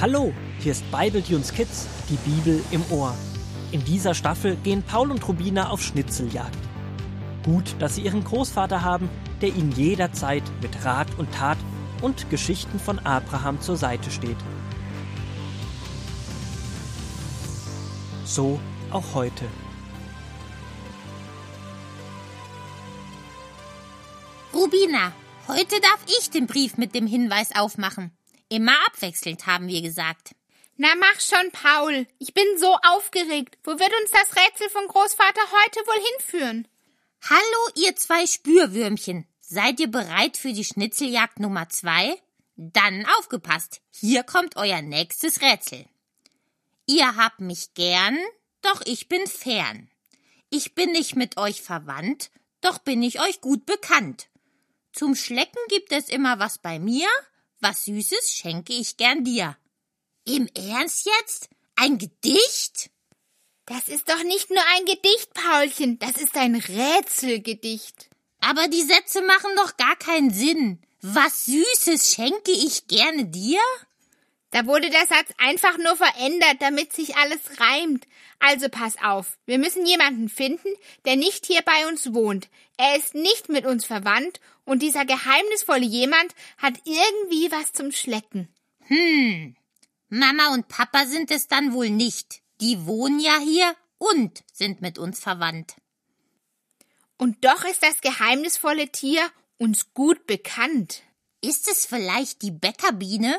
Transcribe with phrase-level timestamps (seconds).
[0.00, 3.16] Hallo, hier ist Bibletunes Kids, die Bibel im Ohr.
[3.72, 6.56] In dieser Staffel gehen Paul und Rubina auf Schnitzeljagd.
[7.44, 11.58] Gut, dass sie ihren Großvater haben, der ihnen jederzeit mit Rat und Tat
[12.00, 14.36] und Geschichten von Abraham zur Seite steht.
[18.24, 18.60] So
[18.92, 19.46] auch heute.
[24.54, 25.12] Rubina,
[25.48, 28.12] heute darf ich den Brief mit dem Hinweis aufmachen.
[28.48, 30.34] Immer abwechselnd, haben wir gesagt.
[30.76, 32.06] Na mach schon, Paul.
[32.18, 33.58] Ich bin so aufgeregt.
[33.64, 36.68] Wo wird uns das Rätsel von Großvater heute wohl hinführen?
[37.28, 39.26] Hallo, ihr zwei Spürwürmchen.
[39.40, 42.16] Seid ihr bereit für die Schnitzeljagd Nummer zwei?
[42.56, 43.80] Dann aufgepasst.
[43.90, 45.84] Hier kommt euer nächstes Rätsel.
[46.86, 48.16] Ihr habt mich gern,
[48.62, 49.90] doch ich bin fern.
[50.48, 52.30] Ich bin nicht mit euch verwandt,
[52.60, 54.28] doch bin ich euch gut bekannt.
[54.92, 57.08] Zum Schlecken gibt es immer was bei mir,
[57.60, 59.56] was Süßes schenke ich gern dir.
[60.24, 61.48] Im Ernst jetzt?
[61.76, 62.90] Ein Gedicht?
[63.66, 68.08] Das ist doch nicht nur ein Gedicht, Paulchen, das ist ein Rätselgedicht.
[68.40, 70.80] Aber die Sätze machen doch gar keinen Sinn.
[71.02, 73.60] Was Süßes schenke ich gerne dir?
[74.50, 78.06] Da wurde der Satz einfach nur verändert, damit sich alles reimt.
[78.38, 80.68] Also pass auf, wir müssen jemanden finden,
[81.04, 82.48] der nicht hier bei uns wohnt.
[82.76, 88.48] Er ist nicht mit uns verwandt und dieser geheimnisvolle jemand hat irgendwie was zum Schlecken.
[88.86, 89.56] Hm.
[90.08, 92.40] Mama und Papa sind es dann wohl nicht.
[92.60, 95.76] Die wohnen ja hier und sind mit uns verwandt.
[97.18, 99.20] Und doch ist das geheimnisvolle Tier
[99.58, 101.02] uns gut bekannt.
[101.42, 103.38] Ist es vielleicht die Bäckerbiene?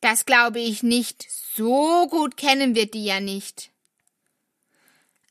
[0.00, 1.26] Das glaube ich nicht.
[1.30, 3.70] So gut kennen wir die ja nicht.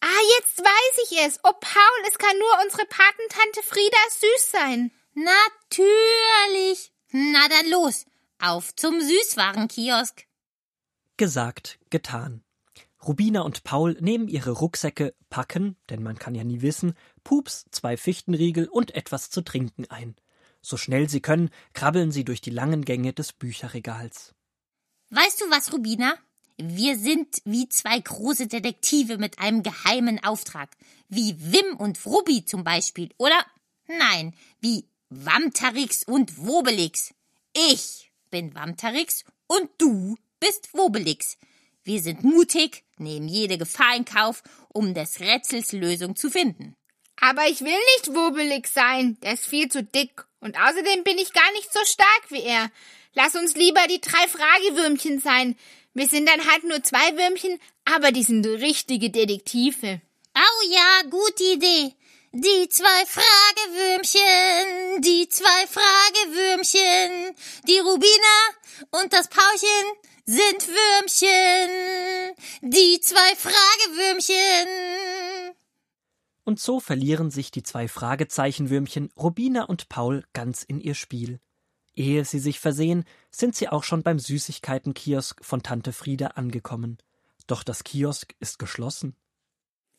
[0.01, 1.39] Ah, jetzt weiß ich es.
[1.43, 4.91] Oh, Paul, es kann nur unsere Patentante Frieda süß sein.
[5.13, 6.91] Natürlich.
[7.11, 8.05] Na dann los.
[8.39, 10.25] Auf zum Süßwarenkiosk.
[11.17, 12.43] Gesagt, getan.
[13.03, 17.97] Rubina und Paul nehmen ihre Rucksäcke, packen, denn man kann ja nie wissen, Pups, zwei
[17.97, 20.15] Fichtenriegel und etwas zu trinken ein.
[20.61, 24.35] So schnell sie können, krabbeln sie durch die langen Gänge des Bücherregals.
[25.09, 26.17] Weißt du was, Rubina?
[26.57, 30.69] Wir sind wie zwei große Detektive mit einem geheimen Auftrag.
[31.07, 33.09] Wie Wim und Wrubbi zum Beispiel.
[33.17, 33.45] Oder
[33.87, 37.13] nein, wie Wamtarix und Wobelix.
[37.53, 41.37] Ich bin Wamtarix und du bist Wobelix.
[41.83, 46.75] Wir sind mutig, nehmen jede Gefahr in Kauf, um des Rätsels Lösung zu finden.
[47.21, 49.17] Aber ich will nicht Wobelix sein.
[49.21, 50.25] Der ist viel zu dick.
[50.41, 52.69] Und außerdem bin ich gar nicht so stark wie er.
[53.17, 55.55] Lass uns lieber die drei Fragewürmchen sein.
[55.95, 60.01] Wir sind dann halt nur zwei Würmchen, aber die sind richtige Detektive.
[60.35, 61.95] Oh ja, gute Idee.
[62.31, 67.33] Die zwei Fragewürmchen, die zwei Fragewürmchen,
[67.67, 68.37] die Rubina
[69.01, 69.93] und das Paulchen
[70.25, 74.67] sind Würmchen, die zwei Fragewürmchen.
[76.43, 81.39] Und so verlieren sich die zwei Fragezeichenwürmchen Rubina und Paul ganz in ihr Spiel.
[81.97, 86.99] Ehe sie sich versehen, sind sie auch schon beim Süßigkeitenkiosk von Tante Frieda angekommen.
[87.47, 89.15] Doch das Kiosk ist geschlossen.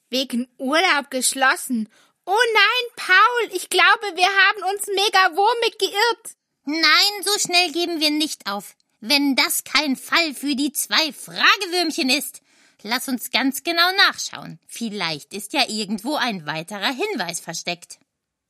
[0.08, 1.88] Wegen Urlaub geschlossen.
[2.24, 6.36] Oh nein, Paul, ich glaube, wir haben uns mega womit geirrt.
[6.64, 8.76] Nein, so schnell geben wir nicht auf.
[9.00, 12.42] Wenn das kein Fall für die zwei Fragewürmchen ist.
[12.82, 14.60] Lass uns ganz genau nachschauen.
[14.68, 17.98] Vielleicht ist ja irgendwo ein weiterer Hinweis versteckt.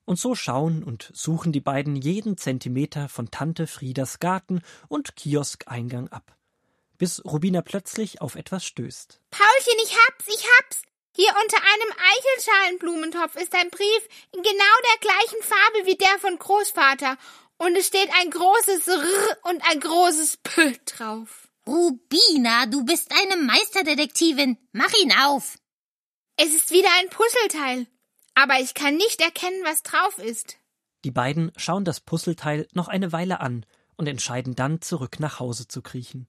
[0.09, 6.09] Und so schauen und suchen die beiden jeden Zentimeter von Tante Friedas Garten und Kioskeingang
[6.09, 6.35] ab.
[6.97, 9.21] Bis Rubina plötzlich auf etwas stößt.
[9.31, 10.81] Paulchen, ich hab's, ich hab's.
[11.15, 16.39] Hier unter einem Eichelschalenblumentopf ist ein Brief in genau der gleichen Farbe wie der von
[16.39, 17.19] Großvater.
[17.59, 21.51] Und es steht ein großes R und ein großes P drauf.
[21.67, 24.57] Rubina, du bist eine Meisterdetektivin.
[24.73, 25.59] Mach ihn auf.
[26.39, 27.87] Es ist wieder ein Puzzleteil
[28.39, 30.57] aber ich kann nicht erkennen, was drauf ist.
[31.05, 35.67] Die beiden schauen das Puzzleteil noch eine Weile an und entscheiden dann, zurück nach Hause
[35.67, 36.29] zu kriechen.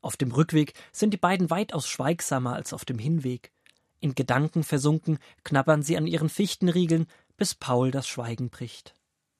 [0.00, 3.52] Auf dem Rückweg sind die beiden weitaus schweigsamer als auf dem Hinweg.
[4.00, 7.06] In Gedanken versunken knabbern sie an ihren Fichtenriegeln,
[7.36, 8.94] bis Paul das Schweigen bricht.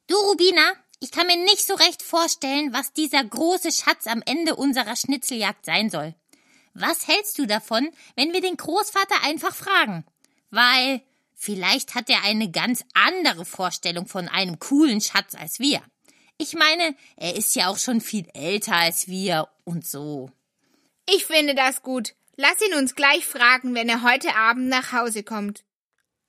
[0.07, 4.57] Du, Rubina, ich kann mir nicht so recht vorstellen, was dieser große Schatz am Ende
[4.57, 6.15] unserer Schnitzeljagd sein soll.
[6.75, 10.05] Was hältst du davon, wenn wir den Großvater einfach fragen?
[10.51, 11.03] Weil
[11.45, 15.83] Vielleicht hat er eine ganz andere Vorstellung von einem coolen Schatz als wir.
[16.39, 20.31] Ich meine, er ist ja auch schon viel älter als wir und so.
[21.07, 22.15] Ich finde das gut.
[22.37, 25.65] Lass ihn uns gleich fragen, wenn er heute Abend nach Hause kommt.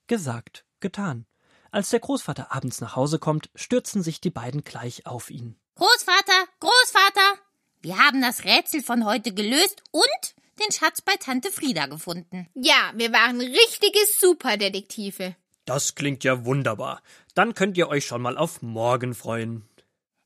[0.08, 1.26] Gesagt, getan.
[1.72, 5.56] Als der Großvater abends nach Hause kommt, stürzen sich die beiden gleich auf ihn.
[5.76, 7.40] Großvater, Großvater!
[7.80, 12.48] Wir haben das Rätsel von heute gelöst und den Schatz bei Tante Frieda gefunden.
[12.54, 15.36] Ja, wir waren richtige Superdetektive.
[15.66, 17.02] Das klingt ja wunderbar.
[17.34, 19.68] Dann könnt ihr euch schon mal auf morgen freuen.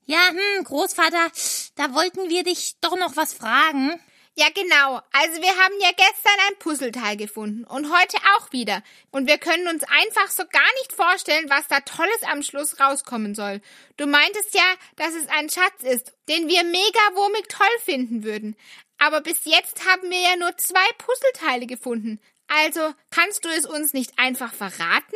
[0.06, 1.32] Ja, hm, Großvater,
[1.76, 4.00] da wollten wir dich doch noch was fragen.
[4.36, 5.02] Ja, genau.
[5.12, 8.82] Also wir haben ja gestern ein Puzzleteil gefunden und heute auch wieder.
[9.12, 13.36] Und wir können uns einfach so gar nicht vorstellen, was da Tolles am Schluss rauskommen
[13.36, 13.62] soll.
[13.98, 14.64] Du meintest ja,
[14.96, 18.56] dass es ein Schatz ist, den wir mega wurmig toll finden würden.
[19.00, 22.20] Aber bis jetzt haben wir ja nur zwei Puzzleteile gefunden.
[22.48, 25.16] Also kannst du es uns nicht einfach verraten?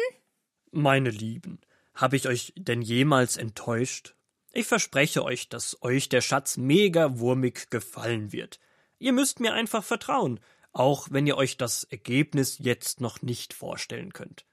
[0.72, 1.60] Meine Lieben,
[1.94, 4.16] habe ich euch denn jemals enttäuscht?
[4.52, 8.60] Ich verspreche euch, dass euch der Schatz mega wurmig gefallen wird.
[9.00, 10.40] Ihr müsst mir einfach vertrauen,
[10.72, 14.46] auch wenn ihr euch das Ergebnis jetzt noch nicht vorstellen könnt.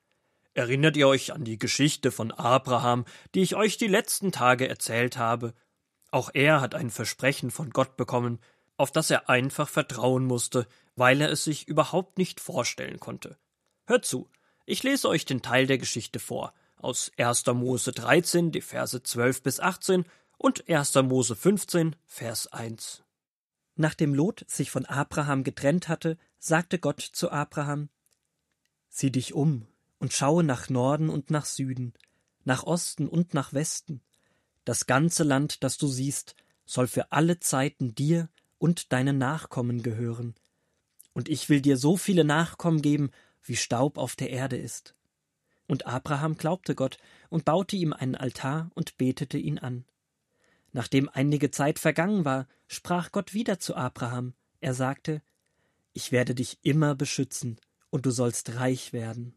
[0.54, 3.04] Erinnert ihr euch an die Geschichte von Abraham,
[3.34, 5.54] die ich euch die letzten Tage erzählt habe?
[6.10, 8.40] Auch er hat ein Versprechen von Gott bekommen,
[8.80, 10.66] auf das er einfach vertrauen musste,
[10.96, 13.36] weil er es sich überhaupt nicht vorstellen konnte.
[13.86, 14.30] Hört zu,
[14.64, 17.44] ich lese euch den Teil der Geschichte vor, aus 1.
[17.46, 20.06] Mose 13, die Verse 12 bis 18
[20.38, 20.94] und 1.
[20.94, 23.02] Mose 15, Vers 1.
[23.76, 27.90] Nachdem Lot sich von Abraham getrennt hatte, sagte Gott zu Abraham:
[28.88, 29.66] Sieh dich um
[29.98, 31.92] und schaue nach Norden und nach Süden,
[32.44, 34.00] nach Osten und nach Westen.
[34.64, 36.34] Das ganze Land, das du siehst,
[36.64, 38.30] soll für alle Zeiten dir
[38.60, 40.34] und deine Nachkommen gehören.
[41.12, 43.10] Und ich will dir so viele Nachkommen geben,
[43.42, 44.94] wie Staub auf der Erde ist.
[45.66, 46.98] Und Abraham glaubte Gott
[47.30, 49.84] und baute ihm einen Altar und betete ihn an.
[50.72, 54.34] Nachdem einige Zeit vergangen war, sprach Gott wieder zu Abraham.
[54.60, 55.22] Er sagte,
[55.92, 57.58] Ich werde dich immer beschützen,
[57.88, 59.34] und du sollst reich werden.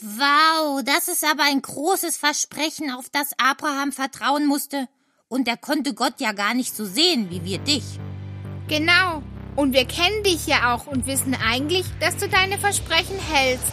[0.00, 4.88] Wow, das ist aber ein großes Versprechen, auf das Abraham vertrauen musste.
[5.28, 7.98] Und er konnte Gott ja gar nicht so sehen wie wir dich.
[8.72, 9.22] Genau.
[9.54, 13.70] Und wir kennen dich ja auch und wissen eigentlich, dass du deine Versprechen hältst.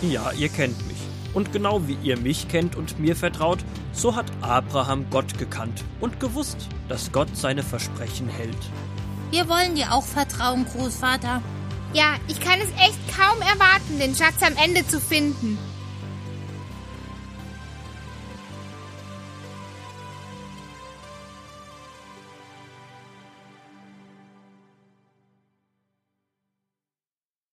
[0.00, 0.96] Ja, ihr kennt mich.
[1.34, 3.58] Und genau wie ihr mich kennt und mir vertraut,
[3.92, 6.56] so hat Abraham Gott gekannt und gewusst,
[6.88, 8.56] dass Gott seine Versprechen hält.
[9.30, 11.42] Wir wollen dir auch vertrauen, Großvater.
[11.92, 15.58] Ja, ich kann es echt kaum erwarten, den Schatz am Ende zu finden.